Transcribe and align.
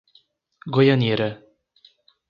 Goianira 0.73 1.29